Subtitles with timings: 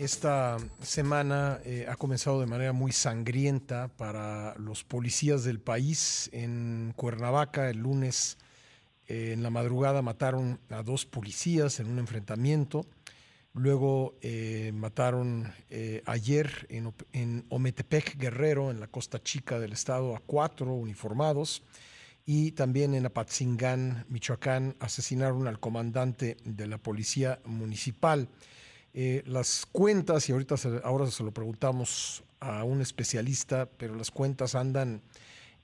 [0.00, 6.30] esta semana eh, ha comenzado de manera muy sangrienta para los policías del país.
[6.32, 8.38] En Cuernavaca, el lunes
[9.08, 12.86] eh, en la madrugada mataron a dos policías en un enfrentamiento.
[13.52, 15.52] Luego eh, mataron
[16.06, 21.62] ayer en, en, Ometepec, Guerrero, en la costa chica del estado, a cuatro uniformados.
[22.24, 28.30] Y también en Apatzingán, Michoacán, asesinaron al comandante de la policía municipal.
[28.92, 34.54] Eh, las cuentas, y ahorita ahora se lo preguntamos a un especialista, pero las cuentas
[34.54, 35.02] andan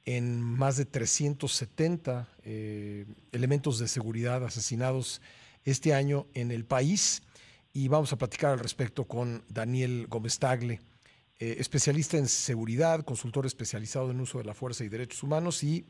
[0.04, 5.20] en más de 370 eh, elementos de seguridad asesinados
[5.64, 7.22] este año en el país.
[7.72, 10.80] Y vamos a platicar al respecto con Daniel Gómez Tagle,
[11.38, 15.84] eh, especialista en seguridad, consultor especializado en uso de la fuerza y derechos humanos y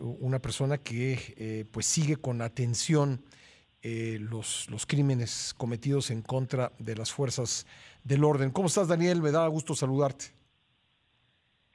[0.00, 3.22] una persona que pues sigue con atención
[3.86, 7.66] eh, los, los crímenes cometidos en contra de las fuerzas
[8.02, 8.50] del orden.
[8.50, 9.20] ¿Cómo estás, Daniel?
[9.20, 10.24] Me da gusto saludarte.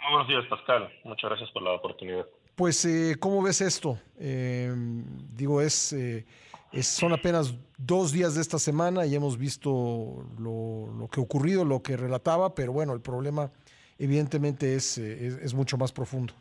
[0.10, 0.92] buenos días, Pascal.
[1.04, 2.26] Muchas gracias por la oportunidad.
[2.56, 4.00] Pues, eh, ¿cómo ves esto?
[4.18, 4.74] Eh,
[5.36, 5.96] digo, es,
[6.82, 11.64] son apenas dos días de esta semana y hemos visto lo, lo, que ha ocurrido,
[11.64, 13.52] lo que relataba, pero bueno, el problema
[14.00, 16.34] evidentemente es, es mucho más profundo.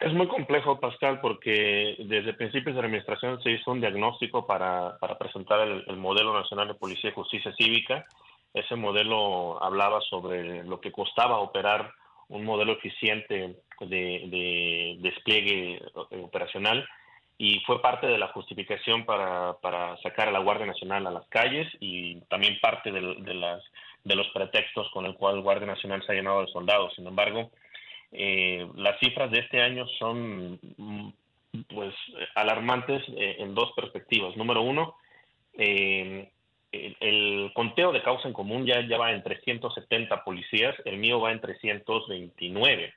[0.00, 4.96] Es muy complejo, Pascal, porque desde principios de la administración se hizo un diagnóstico para,
[4.98, 8.06] para presentar el, modelo nacional de policía y justicia cívica.
[8.54, 11.92] Ese modelo hablaba sobre lo que costaba operar
[12.28, 15.82] un modelo eficiente de, despliegue
[16.22, 16.88] operacional
[17.36, 19.54] y fue parte de la justificación para,
[20.02, 23.02] sacar a la Guardia Nacional a las calles y también parte de,
[23.34, 23.62] las,
[24.04, 26.94] de los pretextos con el cual Guardia Nacional se ha llenado de soldados.
[26.94, 27.50] Sin embargo,
[28.12, 31.12] eh, las cifras de este año son mm,
[31.74, 31.94] pues
[32.34, 34.36] alarmantes eh, en dos perspectivas.
[34.36, 34.96] Número uno,
[35.54, 36.30] eh,
[36.72, 41.32] el, conteo de causa en común ya, ya va en 370 policías, el mío va
[41.32, 42.94] en 329.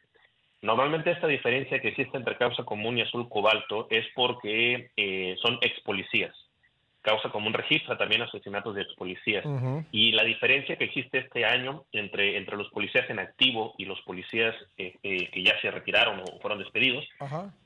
[0.62, 4.90] Normalmente esta diferencia que existe entre causa común y azul cobalto es porque
[5.42, 6.34] son ex policías
[7.04, 9.46] causa como un registro también asesinatos de ex policías.
[9.92, 14.02] Y la diferencia que existe este año entre, entre los policías en activo y los
[14.02, 17.06] policías eh, eh, que ya se retiraron o fueron despedidos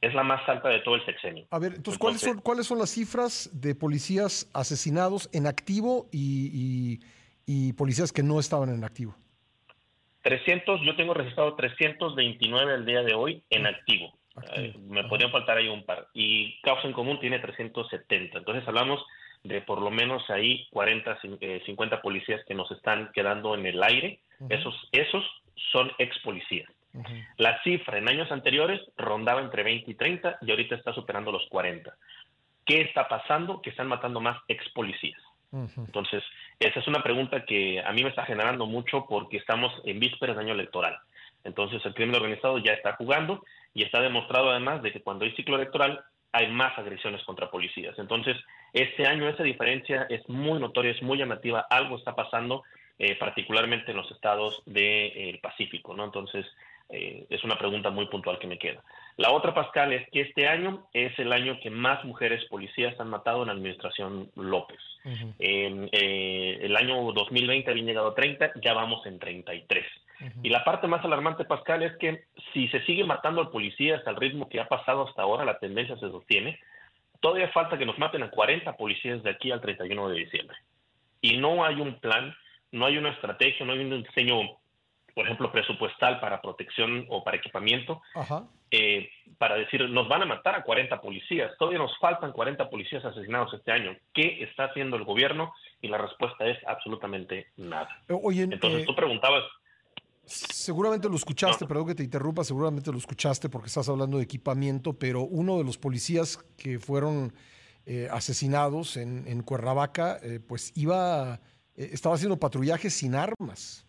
[0.01, 1.45] es la más alta de todo el sexenio.
[1.51, 6.99] A ver, entonces, ¿cuáles, son, ¿cuáles son las cifras de policías asesinados en activo y,
[7.45, 9.15] y, policías que no estaban en activo?
[10.23, 14.17] 300, yo tengo registrado 329 al día de hoy en activo.
[14.55, 16.07] Eh, me podrían faltar ahí un par.
[16.13, 18.39] Y causa en común tiene 370.
[18.39, 19.03] Entonces hablamos
[19.43, 21.19] de por lo menos ahí 40,
[21.65, 24.19] 50 eh, policías que nos están quedando en el aire.
[24.49, 25.23] Esos, esos
[25.71, 26.69] son ex policías.
[27.37, 31.45] La cifra en años anteriores rondaba entre 20 y 30 y ahorita está superando los
[31.49, 31.93] 40.
[32.65, 33.61] ¿Qué está pasando?
[33.61, 35.21] Que están matando más ex policías.
[35.51, 36.23] Entonces,
[36.59, 40.35] esa es una pregunta que a mí me está generando mucho porque estamos en vísperas
[40.35, 40.97] de año electoral.
[41.43, 43.43] Entonces, el crimen organizado ya está jugando
[43.73, 46.03] y está demostrado además de que cuando hay ciclo electoral
[46.33, 47.97] hay más agresiones contra policías.
[47.97, 48.35] Entonces,
[48.73, 52.63] este año esa diferencia es muy notoria, es muy llamativa, algo está pasando,
[52.99, 56.05] eh, particularmente en los estados del eh, Pacífico, ¿no?
[56.05, 56.45] Entonces,
[56.89, 58.83] eh, es una pregunta muy puntual que me queda.
[59.17, 63.09] La otra, Pascal, es que este año es el año que más mujeres policías han
[63.09, 64.79] matado en la administración López.
[65.39, 69.85] el año 2020 habían llegado a 30, ya vamos en 33.
[70.41, 72.23] Y la parte más alarmante, Pascal, es que
[72.53, 75.59] si se sigue matando al policía hasta el ritmo que ha pasado hasta ahora, la
[75.59, 76.59] tendencia se sostiene,
[77.19, 80.57] todavía falta que nos maten a 40 policías de aquí al 31 de diciembre.
[81.21, 82.35] Y no hay un plan,
[82.71, 84.57] no hay una estrategia, no hay un diseño,
[85.13, 88.01] por ejemplo, presupuestal para protección o para equipamiento,
[88.69, 91.51] eh, para decir, nos van a matar a 40 policías.
[91.57, 93.95] Todavía nos faltan 40 policías asesinados este año.
[94.13, 95.53] ¿Qué está haciendo el gobierno?
[95.81, 97.89] Y la respuesta es absolutamente nada.
[98.53, 99.43] Entonces, eh, tú preguntabas
[100.27, 104.93] Seguramente lo escuchaste, perdón que te interrumpa, seguramente lo escuchaste porque estás hablando de equipamiento,
[104.93, 107.33] pero uno de los policías que fueron
[107.85, 111.39] eh, asesinados en, Cuernavaca, eh, pues iba,
[111.77, 113.87] eh, estaba haciendo patrullaje sin armas.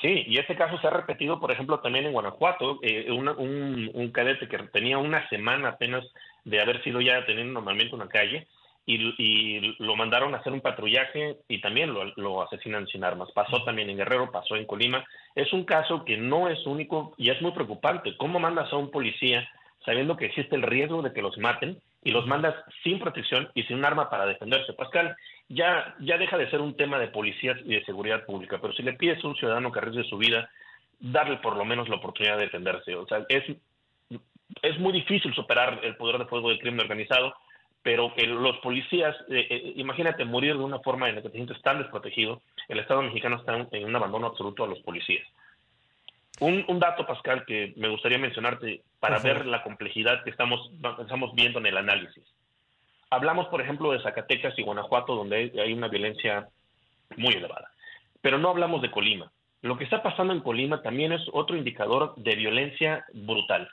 [0.00, 2.80] Sí, y este caso se ha repetido, por ejemplo, también en Guanajuato,
[3.10, 6.04] un, un, cadete que tenía una semana apenas
[6.44, 8.48] de haber sido ya teniendo normalmente una calle,
[8.84, 13.30] y, lo mandaron a hacer un patrullaje y también lo, asesinan sin armas.
[13.32, 15.04] Pasó también en Guerrero, pasó en Colima.
[15.34, 18.16] Es un caso que no es único y es muy preocupante.
[18.16, 19.48] ¿Cómo mandas a un policía
[19.84, 23.62] sabiendo que existe el riesgo de que los maten y los mandas sin protección y
[23.64, 24.72] sin un arma para defenderse?
[24.72, 25.16] Pascal,
[25.48, 28.82] ya, ya deja de ser un tema de policía y de seguridad pública, pero si
[28.82, 30.50] le pides a un ciudadano que arriesgue su vida,
[30.98, 32.94] darle por lo menos la oportunidad de defenderse.
[32.96, 33.44] O sea, es,
[34.62, 37.34] es muy difícil superar el poder de fuego del crimen organizado
[37.82, 41.36] pero que los policías, eh, eh, imagínate morir de una forma en la que te
[41.36, 45.26] sientes tan desprotegido, el Estado mexicano está en un abandono absoluto a los policías.
[46.40, 51.60] Un, dato, Pascal, que me gustaría mencionarte para ver la complejidad que estamos, estamos viendo
[51.60, 52.24] en el análisis.
[53.10, 56.48] Hablamos, por ejemplo, de Zacatecas y Guanajuato, donde hay una violencia
[57.16, 57.70] muy elevada,
[58.22, 59.30] pero no hablamos de Colima.
[59.60, 63.68] Lo que está pasando en Colima también es otro indicador de violencia brutal.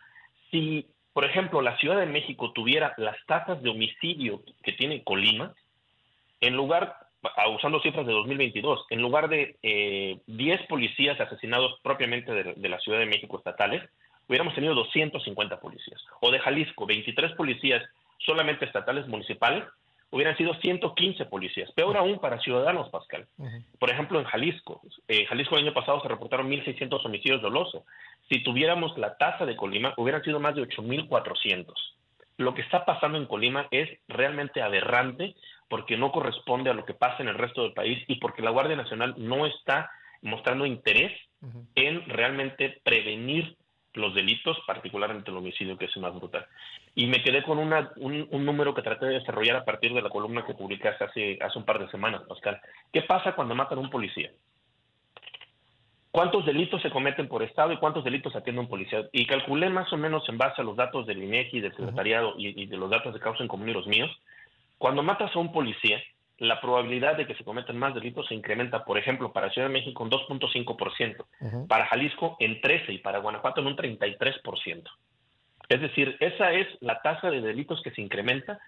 [0.52, 5.54] Si, por ejemplo, la Ciudad de México tuviera las tasas de homicidio que tiene Colima,
[6.42, 6.96] en lugar,
[7.54, 12.80] usando cifras de 2022, en lugar de 10 eh, policías asesinados propiamente de, de, la
[12.80, 13.84] Ciudad de México estatales,
[14.28, 16.02] hubiéramos tenido 250 policías.
[16.22, 17.84] O de Jalisco, 23 policías
[18.20, 19.64] solamente estatales municipales,
[20.12, 21.72] hubieran sido 115 policías.
[21.72, 23.28] Peor aún para ciudadanos, Pascal.
[23.78, 24.82] Por ejemplo, en Jalisco.
[25.08, 27.84] Eh, Jalisco el año pasado se reportaron 1.600 homicidios dolosos.
[28.30, 31.74] Si tuviéramos la tasa de Colima, hubieran sido más de 8.400.
[32.38, 35.36] Lo que está pasando en Colima es realmente aberrante
[35.68, 38.50] porque no corresponde a lo que pasa en el resto del país y porque la
[38.50, 39.92] Guardia Nacional no está
[40.22, 41.12] mostrando interés
[41.76, 43.56] en realmente prevenir
[43.94, 46.45] los delitos, particularmente el homicidio, que es el más brutal.
[46.95, 50.09] Y me quedé con una, un, número que traté de desarrollar a partir de la
[50.09, 52.62] columna que publicaste hace, hace un par de semanas, Pascal.
[52.91, 54.31] ¿Qué pasa cuando matan a un policía?
[56.12, 59.07] ¿Cuántos delitos se cometen por Estado y cuántos delitos atiende un policía?
[59.12, 62.62] Y calculé más o menos en base a los datos del INEGI, del Secretariado y,
[62.62, 64.09] y de los datos de causa en común y los míos.
[64.77, 66.01] Cuando matas a un policía,
[66.39, 69.74] la probabilidad de que se cometan más delitos se incrementa, por ejemplo, para Ciudad de
[69.74, 74.83] México en 2.5%, para Jalisco en 13% y para Guanajuato en un 33%.
[75.69, 78.59] Es decir, esa es la tasa de delitos que se incrementa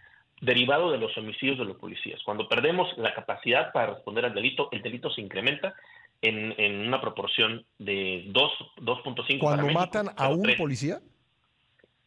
[0.42, 2.22] derivado de los homicidios de los policías.
[2.24, 5.74] Cuando perdemos la capacidad para responder al delito, el delito se incrementa
[6.22, 9.40] en, una proporción de 2.5.
[9.40, 11.00] ¿Cuando matan a un policía?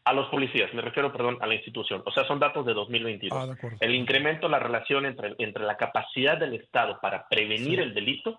[0.04, 2.02] A los policías, me refiero, perdón, a la institución.
[2.04, 3.32] O sea, son datos de 2022.
[3.32, 8.38] Ah, el incremento, la relación entre, entre la capacidad del Estado para prevenir el delito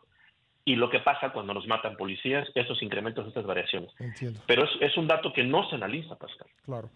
[0.64, 3.92] y lo que pasa cuando nos matan policías, esos incrementos, estas variaciones.
[4.00, 4.42] Entiendo.
[4.46, 6.48] Pero es, es un dato que no se analiza, Pascal.
[6.64, 6.90] Claro.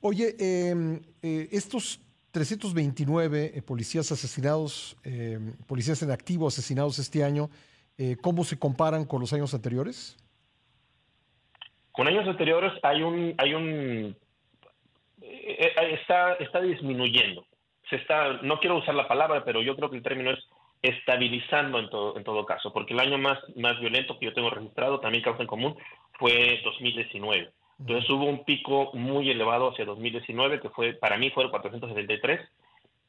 [0.00, 7.48] Oye, em, eh, estos 329 eh, policías asesinados, em, policías en activo asesinados este año,
[7.96, 10.16] eh, ¿cómo se comparan con los años anteriores?
[11.96, 14.14] Con años anteriores hay un, hay un,
[15.22, 17.46] eh, eh, está, está disminuyendo.
[17.88, 20.38] Se está, no quiero usar la palabra, pero yo creo que el término es
[20.82, 24.50] estabilizando en todo, en todo caso, porque el año más, más violento que yo tengo
[24.50, 25.74] registrado, también causa en común,
[26.18, 27.50] fue 2019.
[27.80, 32.40] Entonces hubo un pico muy elevado hacia 2019, que fue, para mí fue el 473,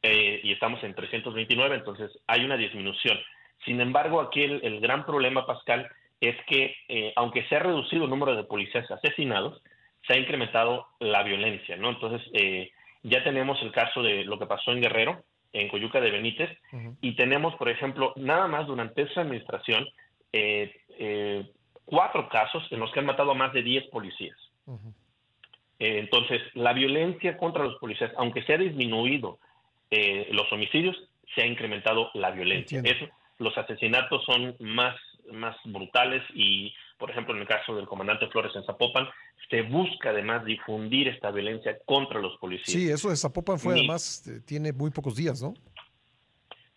[0.02, 3.18] eh, y estamos en 329, entonces hay una disminución.
[3.66, 8.10] Sin embargo, aquí el gran problema, Pascal, es que eh, aunque se ha reducido el
[8.10, 9.62] número de policías asesinados,
[10.06, 11.90] se ha incrementado la violencia, ¿no?
[11.90, 12.70] Entonces, eh,
[13.02, 15.22] ya tenemos el caso de lo que pasó en Guerrero,
[15.52, 16.50] en Coyuca de Benítez,
[17.00, 19.86] y tenemos, por ejemplo, nada más durante esa administración,
[20.32, 21.46] eh,
[21.84, 24.36] cuatro casos en los que han matado a más de 10 policías.
[25.78, 29.38] entonces, la violencia contra los policías, aunque se ha disminuido
[30.30, 30.96] los homicidios,
[31.34, 32.82] se ha incrementado la violencia.
[32.84, 34.96] Eso, los asesinatos son más
[35.32, 39.08] más brutales y, por ejemplo, en el caso del comandante Flores en Zapopan,
[39.50, 42.70] se busca además difundir esta violencia contra los policías.
[42.70, 45.54] Sí, eso de Zapopan fue además, eh, tiene muy pocos días, ¿no?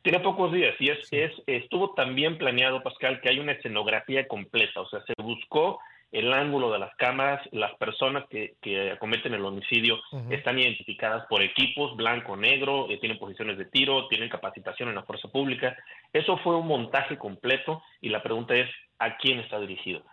[0.01, 4.81] Tiene pocos días y es, es, estuvo también planeado, Pascal, que hay una escenografía completa,
[4.81, 5.79] o sea, se buscó
[6.11, 9.99] el ángulo de las cámaras, las personas que, que cometen el homicidio
[10.29, 15.03] están identificadas por equipos, blanco, negro, eh, tienen posiciones de tiro, tienen capacitación en la
[15.03, 15.75] fuerza pública.
[16.11, 20.03] Eso fue un montaje completo y la pregunta es, ¿a quién está dirigido?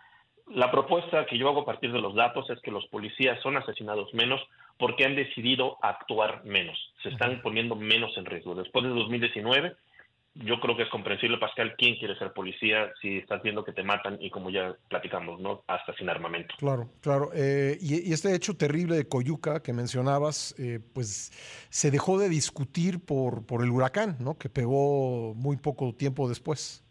[0.47, 3.57] La propuesta que yo hago a partir de los datos es que los policías son
[3.57, 4.41] asesinados menos
[4.77, 8.55] porque han decidido actuar menos, se están poniendo menos en riesgo.
[8.55, 9.75] Después de 2019
[10.45, 13.83] yo creo que es comprensible, Pascal, quién quiere ser policía si estás viendo que te
[13.83, 15.63] matan y como ya platicamos, ¿no?
[15.67, 16.55] Hasta sin armamento.
[16.57, 17.29] Claro, claro.
[17.33, 21.31] Eh, y, este hecho terrible de Coyuca que mencionabas, eh, pues
[21.69, 24.37] se dejó de discutir por, por el huracán, ¿no?
[24.37, 26.85] Que pegó muy poco tiempo después.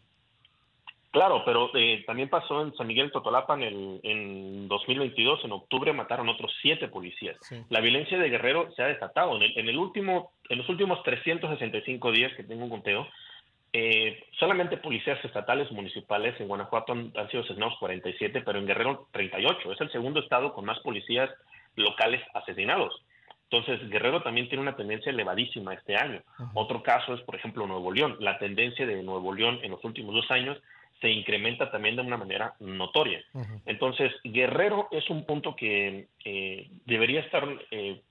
[1.11, 6.29] Claro, pero eh, también pasó en San Miguel Totolapan en, en 2022, en octubre mataron
[6.29, 7.35] otros siete policías.
[7.69, 9.35] La violencia de Guerrero se ha desatado.
[9.37, 13.07] En el, en el último, en los últimos 365 días que tengo un conteo,
[13.71, 19.71] eh, solamente policías estatales municipales en Guanajuato han, sido asesinados 47, pero en Guerrero 38.
[19.71, 21.29] Es el segundo estado con más policías
[21.75, 22.93] locales asesinados.
[23.51, 26.21] Entonces, Guerrero también tiene una tendencia elevadísima este año.
[26.53, 28.17] Otro caso es, por ejemplo, Nuevo León.
[28.19, 30.57] La tendencia de Nuevo León en los últimos dos años
[31.01, 33.23] se incrementa también de una manera notoria.
[33.65, 38.01] Entonces, Guerrero es un punto que eh, debería estar eh,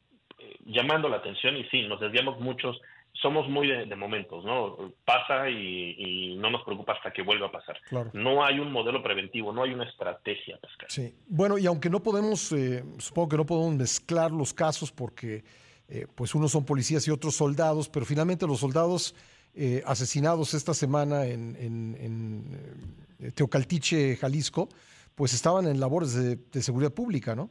[0.65, 2.81] llamando la atención y sí, nos desviamos muchos
[3.20, 4.92] somos muy de, momentos, ¿no?
[5.04, 7.78] Pasa y, no nos preocupa hasta que vuelva a pasar.
[8.12, 10.88] No hay un modelo preventivo, no hay una estrategia, Pascal.
[10.90, 15.44] Sí, bueno, y aunque no podemos, eh, supongo que no podemos mezclar los casos porque,
[15.88, 19.14] eh, pues, unos son policías y otros soldados, pero finalmente los soldados
[19.54, 24.68] eh, asesinados esta semana en, en, Teocaltiche, Jalisco,
[25.16, 27.50] pues estaban en labores de seguridad pública, ¿no?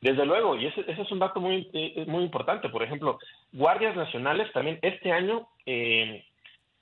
[0.00, 2.68] Desde luego, y ese, es un dato muy, eh, muy importante.
[2.68, 3.18] Por ejemplo,
[3.52, 6.24] guardias nacionales también este año eh,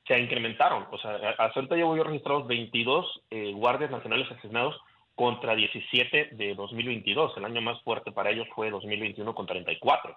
[0.06, 0.87] se incrementaron.
[0.90, 4.76] O sea, hasta ahorita llevo yo registrados 22 eh, guardias nacionales asesinados
[5.14, 7.37] contra 17 de 2022.
[7.37, 10.16] El año más fuerte para ellos fue 2021 con 34.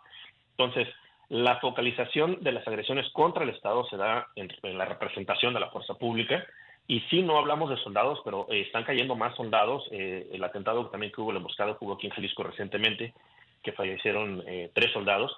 [0.58, 0.88] Entonces,
[1.30, 5.70] la focalización de las agresiones contra el Estado se da en la representación de la
[5.70, 6.44] fuerza pública
[6.88, 9.84] y sí, no hablamos de soldados, pero eh, están cayendo más soldados.
[9.91, 13.13] Eh, el atentado también que hubo, el emboscado que hubo aquí en Jalisco recientemente,
[13.62, 15.36] que fallecieron eh, tres soldados.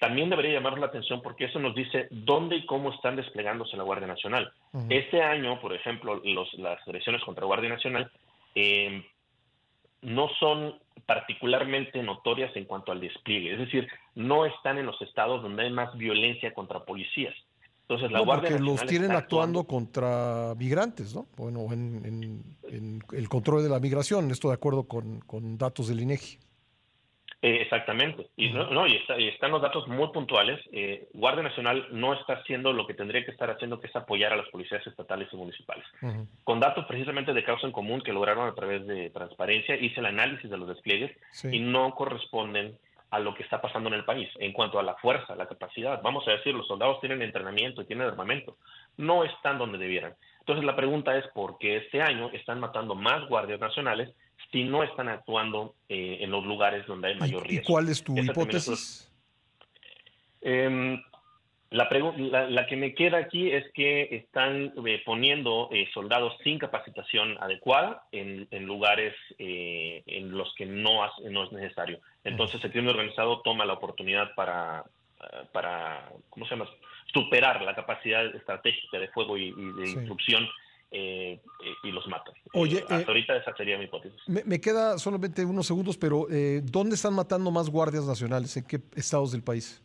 [0.00, 3.82] también debería llamarnos la atención porque eso nos dice dónde y cómo están desplegándose la
[3.82, 4.52] Guardia Nacional.
[4.88, 6.22] Este año, por ejemplo,
[6.58, 8.10] las agresiones contra la Guardia Nacional
[10.02, 13.52] no son particularmente notorias en cuanto al despliegue.
[13.52, 17.34] Es decir, no están en los estados donde hay más violencia contra policías.
[17.88, 21.26] Entonces, la Guardia porque los tienen actuando, contra migrantes, ¿no?
[21.38, 22.44] Bueno, en,
[23.12, 26.38] el control de la migración, esto de acuerdo con, datos del INEGI.
[27.40, 28.28] Eh, exactamente.
[28.36, 30.60] Y, no, y, están los datos muy puntuales.
[30.70, 34.34] Eh, Guardia Nacional no está haciendo lo que tendría que estar haciendo, que es apoyar
[34.34, 35.86] a las policías estatales y municipales.
[36.44, 40.06] Con datos precisamente de causa en común que lograron a través de transparencia, hice el
[40.06, 41.16] análisis de los despliegues
[41.50, 42.76] y no corresponden
[43.10, 46.00] a lo que está pasando en el país en cuanto a la fuerza, la capacidad.
[46.02, 48.56] Vamos a decir, los soldados tienen entrenamiento y tienen armamento.
[48.96, 50.14] No están donde debieran.
[50.40, 54.10] Entonces la pregunta es por qué este año están matando más guardias nacionales
[54.52, 57.62] si no están actuando eh, en los lugares donde hay mayor riesgo.
[57.62, 59.10] ¿Y cuál es tu hipótesis?
[60.40, 61.02] Em,
[61.70, 67.36] la, la, que me queda aquí es que están eh, poniendo eh, soldados sin capacitación
[67.40, 72.00] adecuada en, lugares eh, en los que no, no es necesario.
[72.24, 74.84] Entonces el crimen organizado toma la oportunidad para,
[75.52, 76.70] para ¿cómo se llama?
[77.12, 80.48] superar la capacidad estratégica de fuego y, de instrucción
[80.90, 82.32] y los mata.
[82.54, 84.18] Oye, hasta ahorita esa sería mi hipótesis.
[84.26, 86.26] Me, me, queda solamente unos segundos, pero
[86.62, 88.56] ¿dónde están matando más guardias nacionales?
[88.56, 89.82] ¿En qué estados del país?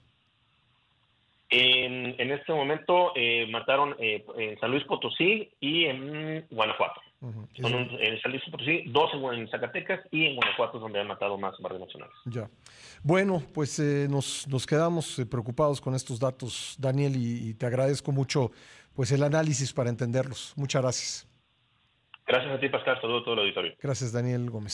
[1.55, 6.99] En, este momento eh, mataron eh, en San Luis Potosí y en Guanajuato.
[7.21, 11.81] en San Luis Potosí, dos en, Zacatecas y en Guanajuato donde han matado más guardias
[11.81, 12.15] nacionales.
[12.25, 12.49] Ya.
[13.03, 18.51] Bueno, pues eh, nos, nos, quedamos preocupados con estos datos, Daniel, y, te agradezco mucho
[18.95, 20.53] pues el análisis para entenderlos.
[20.55, 21.29] Muchas gracias.
[22.25, 22.99] Gracias a ti, Pascal.
[22.99, 23.73] Saludos a todo el auditorio.
[23.79, 24.73] Gracias, Daniel Gómez.